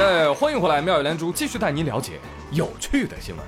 [0.00, 2.18] 耶，欢迎回来，妙语连珠继续带您了解
[2.52, 3.44] 有趣的新闻。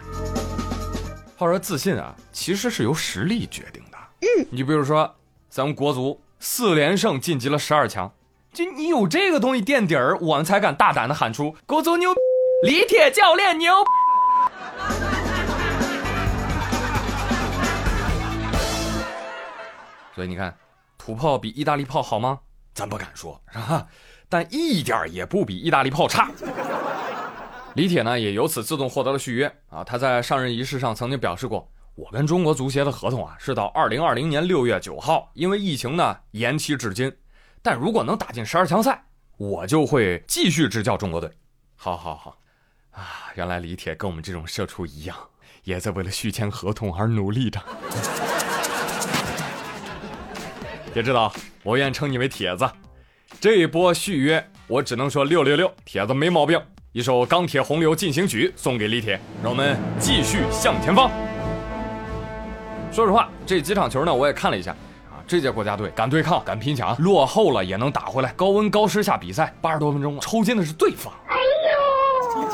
[1.35, 3.97] 话说自信啊，其实是由实力决定的。
[4.21, 5.17] 嗯，你比如说，
[5.49, 8.13] 咱们国足四连胜晋级了十二强，
[8.53, 12.11] 就你有这个东西垫底儿，我们才敢大胆的喊出国足牛，
[12.67, 13.73] 李铁教练牛。
[20.15, 20.55] 所以你看，
[20.99, 22.41] 土炮比意大利炮好吗？
[22.75, 23.87] 咱不敢说，是吧？
[24.29, 26.31] 但一点也不比意大利炮差。
[27.75, 29.83] 李铁呢，也由此自动获得了续约啊。
[29.85, 37.11] 他在上任仪式上曾经表示过：“我跟中国足协的合同啊，是到二零二零年六月九号，因为疫情呢延期至今。
[37.63, 39.05] 但如果能打进十二强赛，
[39.37, 41.31] 我就会继续执教中国队。”
[41.77, 42.39] 好好好，
[42.91, 45.17] 啊，原来李铁跟我们这种社畜一样，
[45.65, 47.61] 也在为了续签合同而努力着。
[50.93, 51.33] 别知道，
[51.63, 52.69] 我愿称你为铁子。
[53.41, 56.61] 这一波续约，我只能说六六六，铁子没毛病。
[56.93, 61.11] 一首《钢铁洪流进行曲》送给李铁，让我们继续向前方。
[62.93, 64.73] 说实话，这几场球呢，我也看了一下
[65.11, 65.17] 啊。
[65.27, 68.31] 这届国家队敢对抗，敢拼抢，落后了也能打回来。
[68.35, 71.11] 高温高湿下比赛，八十多分钟了，抽筋的是对方。
[71.27, 71.37] 哎
[72.37, 72.49] 呦！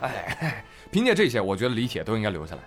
[0.00, 2.62] 哎，凭借这些，我觉得李铁都应该留下来，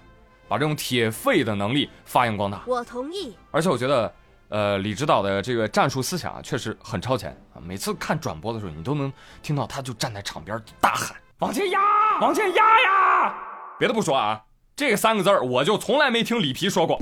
[0.47, 2.61] 把这种铁肺的能力发扬光大。
[2.67, 3.35] 我同意。
[3.49, 4.13] 而且我觉得。
[4.49, 7.59] 呃，李指导的这个战术思想啊，确实很超前啊！
[7.61, 11.81] 每次看转播的时候，你都能听到他就站在场边大喊：“往前压，
[12.21, 13.33] 往前压呀！”
[13.77, 14.41] 别的不说啊，
[14.75, 16.97] 这三个字儿我就从来没听里皮说过。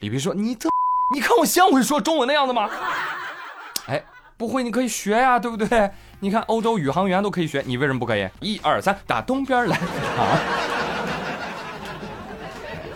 [0.00, 0.68] 里皮说：“你这，
[1.14, 2.68] 你看我像会说中文的样子吗？”
[3.86, 4.04] 哎，
[4.36, 5.90] 不会你可以学呀，对不对？
[6.18, 8.28] 你看欧洲宇航员都可以学，你为什么不可以？
[8.40, 10.38] 一二三，打东边来啊！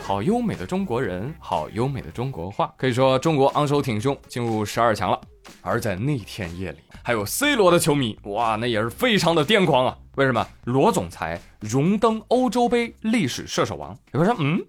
[0.07, 5.19] 好优美的中国人，好优美的中国话，可以说中国昂首挺胸进入十二强了。
[5.63, 9.97] 而在那天夜里，还有 C 罗的球迷，哇，那也是非常的癫狂啊！
[10.17, 10.47] 为什么？
[10.65, 13.97] 罗总裁荣登欧洲杯历史射手王。
[14.13, 14.61] 有人说，嗯，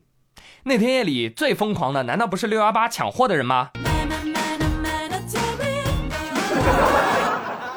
[0.64, 3.72] 那天夜里最疯狂的，难道不是六幺八抢货的人吗？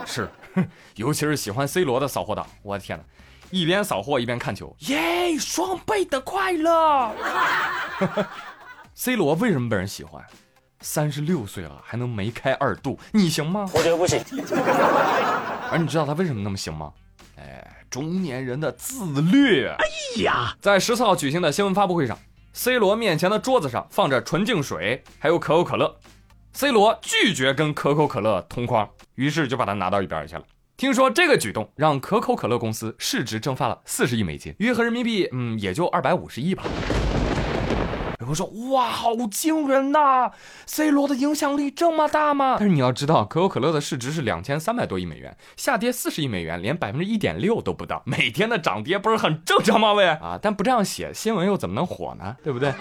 [0.06, 0.30] 是，
[0.94, 3.04] 尤其是喜欢 C 罗的扫货党，我的天哪！
[3.50, 5.38] 一边扫货一边看球，耶！
[5.38, 7.14] 双倍的快乐。
[8.94, 10.22] C 罗为什么被人喜欢？
[10.80, 13.68] 三十六岁了还能梅开二度，你行吗？
[13.74, 14.22] 我觉得不行。
[15.70, 16.92] 而你知道他为什么那么行吗？
[17.36, 19.66] 哎，中年人的自律。
[19.66, 19.84] 哎
[20.22, 22.18] 呀，在十四号举行的新闻发布会上
[22.52, 25.98] ，C 罗面前的桌子上放着纯净水，还有可口可乐。
[26.52, 30.42] C 罗拒绝跟可口可乐同框，于是就把它拿到一边去了。
[30.78, 36.62] 听说这个举动让可口可乐公司市值蒸发了四十亿美金，约合人民币，嗯，也就二百五十亿吧。
[38.20, 40.30] 有人说，哇，好惊人呐
[40.66, 42.58] ！C 罗的影响力这么大吗？
[42.60, 49.94] 但是你要知道，可口可乐的市值是两千三百多亿美元，下跌四十亿美元，连百分之一点六都不到，每天的涨跌不是很正常吗？
[49.94, 52.36] 喂，啊，但不这样写新闻又怎么能火呢？
[52.44, 52.72] 对不对？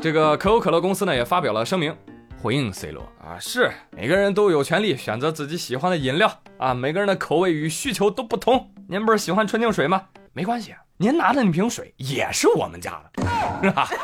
[0.00, 1.94] 这个可口可乐公司呢也发表了声明。
[2.40, 8.70] 回应 C 罗啊，是每个人都有权利选择自己喜欢的饮料啊，每个人的口味与需求都不同。
[8.88, 10.04] 您不是喜欢纯净水吗？
[10.32, 13.22] 没关系，您拿的那瓶水也是我们家的，
[13.62, 13.88] 是吧？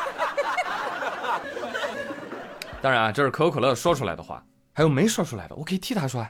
[2.81, 6.27] 当然啊，这是可口可乐说出来的话，还有没说出来的，我可以替他说。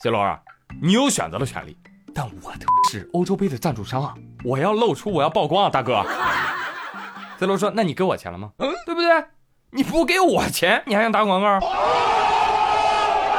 [0.00, 0.38] C 罗啊，
[0.82, 1.76] 你有选择的权利，
[2.14, 6.04] 但我的是欧洲杯的赞助商啊，我要露出，我要曝光啊，大哥。
[7.38, 8.52] C 罗说：“那你给我钱了吗？
[8.58, 9.08] 嗯，对不对？”
[9.70, 11.60] 你不给我钱，你还想打广告？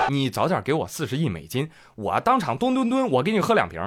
[0.09, 3.81] 你早点给我四十亿美金，我当场蹲蹲蹲，我给你喝两瓶。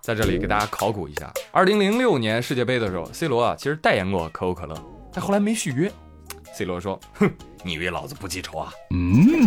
[0.00, 4.74] 在这里给大家考古一下，二零零六年世界杯的时候，C 罗啊其实代言过可口可乐，
[5.12, 5.88] 但后来没续约。
[6.54, 7.30] C 罗说：“哼，
[7.62, 9.46] 你以为老子不记仇啊？”嗯。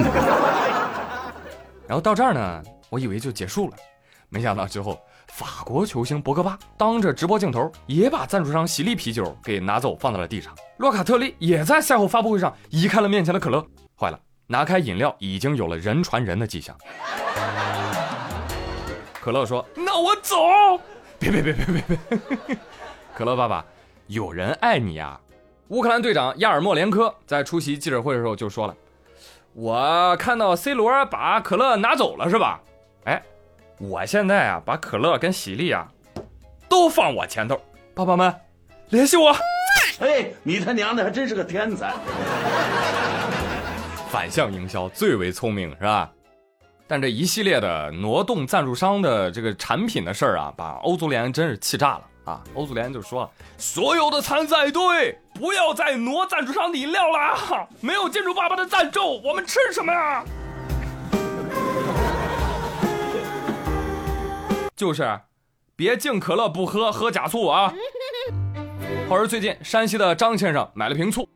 [1.88, 3.76] 然后到这儿呢，我以为就结束了，
[4.30, 4.98] 没想到之后。
[5.32, 10.54] 法国球星博格巴当着直播镜头也把赞助商喜力啤酒给拿走，放在了地上。
[10.78, 13.66] 洛卡特利也在赛后发布会上移开了面前的可乐，
[13.98, 16.76] 坏了，拿开饮料已经有了人传人的迹象。
[19.22, 20.36] 可乐说：“那我走。”
[21.20, 21.98] 别别别别别
[22.48, 22.58] 别！
[23.14, 23.64] 可乐爸爸，
[24.08, 25.20] 有人爱你呀！
[25.68, 28.76] 乌克兰队长亚尔莫连科在出席记者会的时候就说了
[29.54, 32.62] ：“我看到 C 罗把可乐拿走了，是吧？”
[33.80, 33.86] 哎。
[33.88, 35.88] 我现在啊，把可乐跟喜力啊，
[36.68, 37.60] 都放我前头。
[37.94, 38.34] 爸爸们，
[38.90, 39.36] 联系我。
[40.00, 41.94] 哎，你他娘的还真是个天才！
[44.10, 46.12] 反向营销最为聪明，是吧？
[46.88, 52.42] 但这一系列的挪动赞助商的这个产品的事儿啊，把欧足联真是气炸了啊！
[52.56, 60.24] 欧足联就说了，所有的参赛队不要再挪赞助商的饮料了，没有金主爸爸的赞助，我们吃什么呀？
[64.80, 65.20] 就是，
[65.76, 67.74] 别敬可乐不喝，喝假醋啊。
[69.10, 71.28] 话说最近山西的张先生买了瓶醋，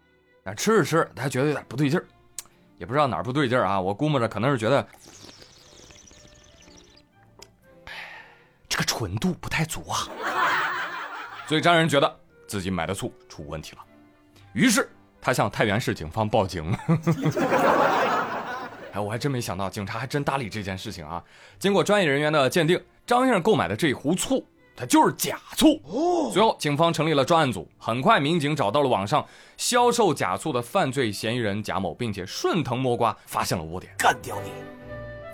[0.44, 2.06] 那吃着吃，他觉得有点不对劲儿，
[2.78, 3.82] 也不知道哪儿不对劲儿啊。
[3.82, 4.88] 我估摸着可能是觉得
[8.70, 10.08] 这个纯度不太足啊，
[11.46, 13.84] 所以张人觉得自己买的醋出问题了，
[14.54, 16.74] 于是他向太原市警方报警。
[18.94, 21.22] 哎，我还真没想到，警察还真搭理这件事情啊！
[21.60, 24.46] 经过专业人员的鉴定，张先生购买的这一壶醋，
[24.78, 25.82] 它就是假醋。
[26.32, 29.26] 随后，警方成立了专案组，很快民警找到了网上
[29.58, 34.52] 销售假醋的犯罪嫌疑人贾某，并且顺藤摸瓜发现了窝点，干掉你！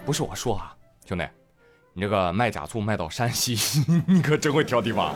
[0.03, 0.75] 不是我说啊，
[1.05, 1.23] 兄弟，
[1.93, 3.55] 你这个卖假醋卖到山西，
[4.07, 5.13] 你可真会挑地方。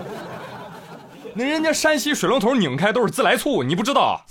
[1.34, 4.24] 那人家山西水龙头拧开都是自来醋，你不知道？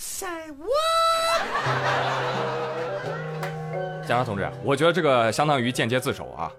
[4.03, 6.53] 警察同志，我觉得这个相当于间接自首啊！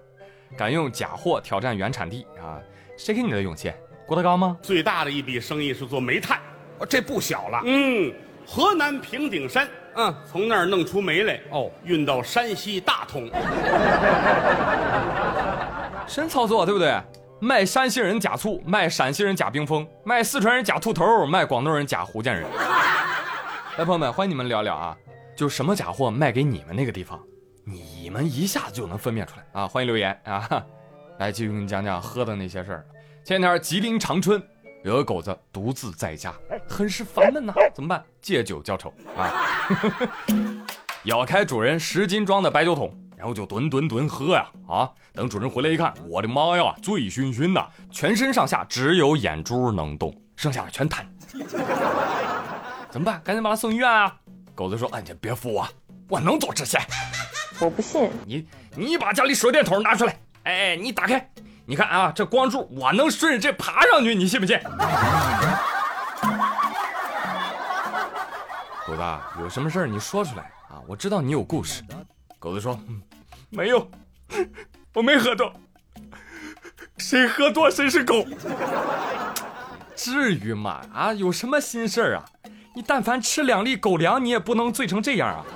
[0.56, 2.58] 敢用假货挑战原产地啊？
[2.96, 3.72] 谁给你的勇气？
[4.06, 4.56] 郭德纲吗？
[4.62, 6.40] 最大的一笔生意是做煤炭，
[6.88, 7.62] 这不小了。
[7.64, 8.12] 嗯，
[8.46, 9.66] 河南平顶山，
[9.96, 13.30] 嗯，从那儿弄出煤来，哦，运到山西大同。
[16.06, 16.94] 神操作，对不对？
[17.40, 22.44] 卖山西人假醋，卖陕西人假冰峰，卖四川人假兔头，卖广东人假福建人。
[23.76, 24.96] 来，朋友们，欢迎你们聊聊啊！
[25.34, 27.20] 就什么假货卖给你们那个地方？
[27.64, 29.66] 你们一下子就能分辨出来啊！
[29.66, 30.64] 欢迎留言啊！
[31.18, 32.86] 来继续给你讲讲喝的那些事儿。
[33.24, 34.40] 前天吉林长春
[34.84, 36.32] 有个狗子独自在家，
[36.68, 38.04] 很是烦闷呐， 怎么办？
[38.20, 39.66] 借酒浇愁啊！
[41.06, 44.88] 咬开主人十斤装的白酒桶，然后就吨吨吨喝呀啊！
[45.12, 51.04] 等主人回来一看，我的妈呀，醉醺醺的，全身上下只有眼珠能动，剩下的全瘫。
[52.90, 53.20] 怎么办？
[53.24, 54.16] 赶紧把他送医院啊！
[54.54, 55.66] 狗子说：“哎，你别扶我，
[56.08, 56.78] 我能做这些。”
[57.64, 58.46] 我不信你，
[58.76, 61.30] 你把家里手电筒拿出来，哎，你打开，
[61.64, 64.60] 你看啊，这光柱我能顺着这爬上去，你信不信？
[68.86, 69.02] 狗子，
[69.40, 71.82] 有什么事儿你说出来啊，我知道你有故事。
[72.38, 72.78] 狗子说，
[73.48, 73.90] 没有，
[74.92, 75.50] 我没喝多，
[76.98, 78.26] 谁喝多谁是狗。
[79.96, 80.82] 至于吗？
[80.92, 82.24] 啊，有什么心事儿啊？
[82.74, 85.46] 你但凡吃两粒狗粮，你也不能醉成这样啊。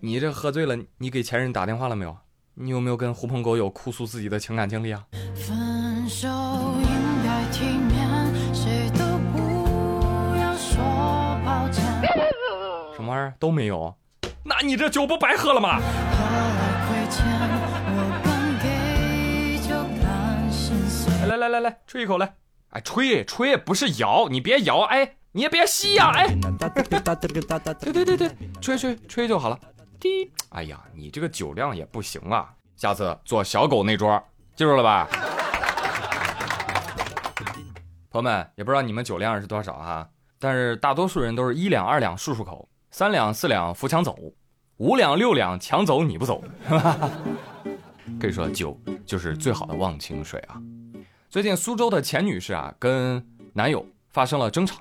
[0.00, 2.16] 你这喝醉了，你给前任打电话了没有？
[2.54, 5.04] 你有没有跟狐朋狗友哭诉自己的情感经历啊？
[5.34, 6.88] 分手应
[7.24, 10.78] 该体面，谁都不要说
[11.44, 11.84] 抱歉。
[12.94, 13.92] 什么玩意儿都没有？
[14.44, 15.80] 那你这酒不白喝了吗？
[21.26, 22.34] 来来来来，吹一口来！
[22.70, 26.28] 哎，吹吹不是摇，你别摇，哎，你也别吸呀，哎。
[27.80, 28.30] 对对对对，
[28.60, 29.58] 吹吹吹就好了。
[29.98, 32.52] 滴， 哎呀，你这个酒量也不行啊！
[32.76, 34.22] 下次做小狗那桌，
[34.54, 35.08] 记住了吧？
[38.10, 40.08] 朋友们，也不知道你们酒量是多少哈，
[40.38, 44.16] 但是大多数人都是一两二两漱漱口，三两四两扶墙走，
[44.78, 46.42] 五两六两抢走你不走，
[48.18, 50.60] 可以说酒就是最好的忘情水啊！
[51.28, 53.22] 最近苏州的钱女士啊，跟
[53.52, 54.80] 男友发生了争吵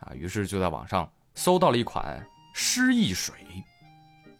[0.00, 3.34] 啊，于是就在网上搜到了一款失忆水。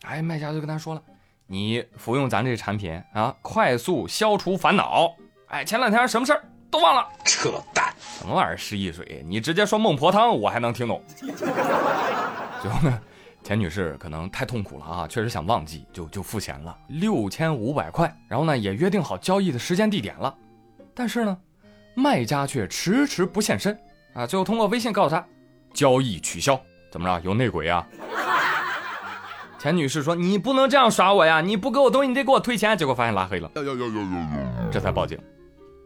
[0.07, 1.03] 哎，卖家就跟他说了，
[1.47, 5.13] 你服用咱这产品啊，快速消除烦恼。
[5.49, 7.93] 哎，前两天什么事儿都忘了，扯淡！
[8.19, 9.25] 什么玩意儿失忆水？
[9.27, 11.03] 你直接说孟婆汤，我还能听懂。
[12.63, 13.01] 最后呢，
[13.43, 20.33] 钱女士可能太痛苦了啊，确实想忘记，就就付钱了六千五百块，然后呢也约定好交易的时间地点了，
[20.95, 21.37] 但是呢，
[21.95, 23.77] 卖家却迟迟不现身
[24.15, 25.27] 啊，最后通过微信告诉他，
[25.75, 26.61] 交易取消。
[26.91, 27.25] 怎么着？
[27.25, 27.87] 有内鬼啊？
[29.59, 31.41] 钱女士说：“你不能这样耍我呀！
[31.41, 33.51] 你不给我东西，你得给我退钱。”结果发现拉黑了，
[34.71, 35.19] 这才报警。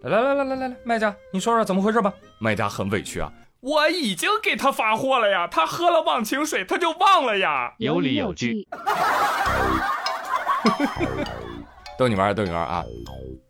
[0.03, 2.13] 来来来来来来，卖家，你说说怎么回事吧？
[2.39, 7.73] 卖家很委屈啊，我已经给他发货了呀，他喝了忘情水，他就忘了呀。
[7.79, 8.67] 有理有据。
[11.99, 12.83] 逗你玩逗你玩啊！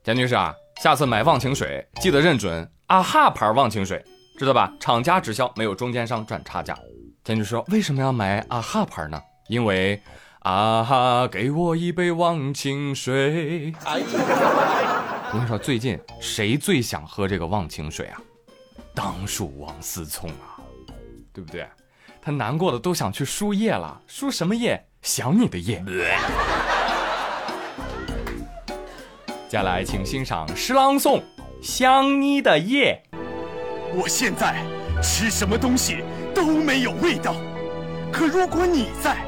[0.04, 4.04] 钱女士啊，下次买忘情水记得认准啊哈牌忘情水，
[4.38, 4.72] 知道吧？
[4.80, 6.76] 厂家直销，没有中间商赚差价。
[7.24, 10.00] 钱女士说：“为什么要买啊哈牌呢？”因为
[10.38, 13.74] 啊哈，给我一杯忘情水。
[13.84, 18.22] 哎我跟你说，最近谁最想喝这个忘情水啊？
[18.94, 20.54] 当属王思聪啊，
[21.32, 21.66] 对不对？
[22.22, 24.80] 他难过的都想去输液了，输什么液？
[25.02, 25.82] 想你的液。
[29.48, 31.18] 接下来，请欣赏诗朗诵
[31.60, 33.02] 《想你的夜》。
[33.96, 34.64] 我现在
[35.02, 37.34] 吃什么东西都没有味道。
[38.12, 39.24] 可如果你在，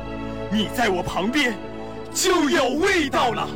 [0.53, 1.57] 你在我旁边，
[2.13, 3.49] 就有味道了。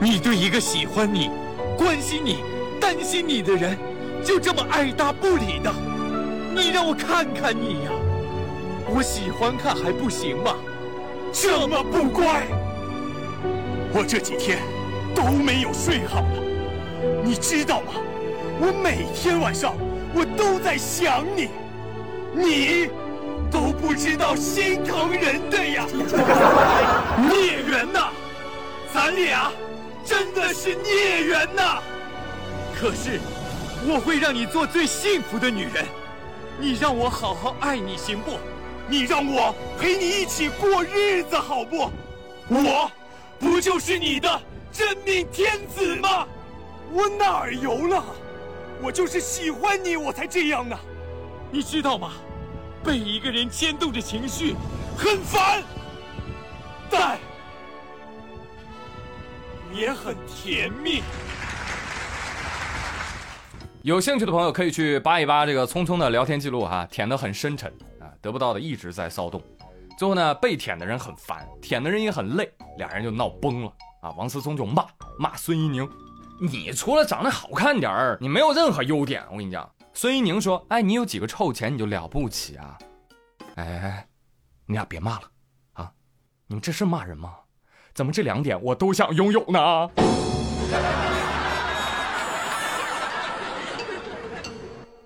[0.00, 1.30] 你对一个喜欢你、
[1.76, 2.38] 关心你、
[2.80, 3.76] 担心你的人，
[4.24, 5.70] 就这么爱答不理的，
[6.54, 7.90] 你让我看看你呀！
[8.88, 10.54] 我喜欢看还不行吗？
[11.30, 12.46] 这么不乖，
[13.92, 14.60] 我这几天
[15.14, 16.42] 都没有睡好了，
[17.22, 17.92] 你知道吗？
[18.58, 19.74] 我每天晚上
[20.14, 21.50] 我都在想你，
[22.34, 22.88] 你
[23.50, 25.86] 都不知道心疼人的呀！
[27.30, 28.08] 孽缘呐，
[28.92, 29.50] 咱俩
[30.04, 31.80] 真的是孽缘呐！
[32.78, 33.20] 可是
[33.86, 35.84] 我会让你做最幸福的女人，
[36.58, 38.38] 你让我好好爱你行不？
[38.88, 41.90] 你让我陪你一起过日子好不？
[42.48, 42.90] 我
[43.38, 44.40] 不就是你的
[44.72, 46.26] 真命天子吗？
[46.92, 48.04] 我哪儿油了？
[48.82, 50.78] 我就是喜欢你，我才这样呢，
[51.50, 52.12] 你知道吗？
[52.86, 54.54] 被一个人牵动着情绪，
[54.96, 55.60] 很烦，
[56.88, 57.18] 但
[59.74, 61.02] 也很甜蜜。
[63.82, 67.68] 有兴趣的朋友可以去扒一扒这个聪聪的聊天记录哈，舔得很深沉
[68.00, 69.42] 啊，得不到的一直在骚动。
[69.98, 74.10] 最后呢，被舔的人很烦，舔的人也很累，俩人就闹崩了啊。
[74.16, 74.86] 王思聪就骂
[75.18, 75.88] 骂孙一宁。
[76.40, 79.24] 你除了长得好看点儿，你没有任何优点。
[79.32, 82.76] 我跟你讲，孙一宁说：“哎，你有几个臭钱你就了不起啊？”
[83.56, 84.06] 哎，
[84.66, 85.22] 你俩别骂了
[85.72, 85.90] 啊！
[86.46, 87.34] 你们这是骂人吗？
[87.94, 89.88] 怎么这两点我都想拥有呢？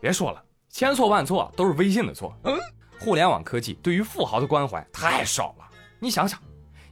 [0.01, 2.37] 别说了，千错万错都是微信的错。
[2.43, 2.59] 嗯，
[2.99, 5.71] 互联网科技对于富豪的关怀太少了。
[6.01, 6.37] 你想想，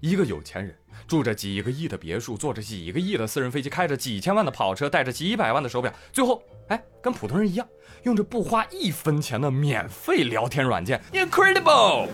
[0.01, 0.75] 一个有钱人。
[1.07, 7.67] 住着几个亿的别墅，坐着几个亿的私人飞机，开着几千万的跑车，戴着几百万的手表，最后，哎，跟普通人一样，
[8.03, 12.09] 用着不花一分钱的免费聊天软件，incredible。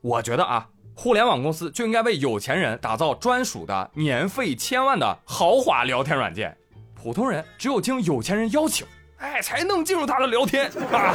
[0.00, 6.56] 我觉得啊，互联网公司就应该为有钱人打造专属的年费千万的豪华聊天软件，
[6.94, 8.86] 普通人只有经有钱人邀请，
[9.18, 11.14] 哎，才能进入他的聊天啊。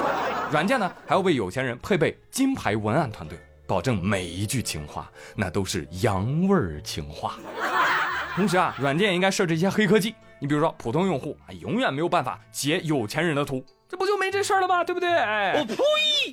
[0.51, 3.37] 软件呢，还要为有钱人配备金牌文案团队。
[3.73, 7.37] 保证每一句情话那都是洋味儿情话。
[8.37, 10.13] 同时啊，软件应该设置一些黑科技。
[10.37, 14.83] 你比如说，普通用户啊，永远没有办法截有钱人的图，这不就没这事儿了吗？
[14.83, 15.11] 对不对？
[15.11, 15.75] 哎，我呸！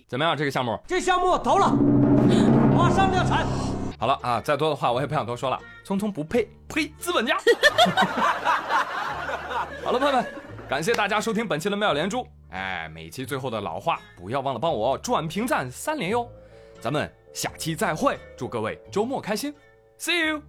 [0.06, 0.78] 怎么样，这个项目？
[0.86, 1.70] 这项目投了，
[2.76, 3.46] 马上量产。
[3.98, 5.58] 好了啊，再多的话我也不想多说了。
[5.82, 6.92] 聪聪不配，呸！
[6.98, 7.38] 资本家。
[9.82, 10.26] 好了，朋友们，
[10.68, 12.26] 感谢大家收听本期的妙连珠。
[12.50, 16.30] 哎，每期最后的老话，不要忘了帮我转评赞三连哟。
[16.80, 17.10] 咱们。
[17.32, 19.54] 下期再会，祝各位周末开心
[20.00, 20.42] ，See you。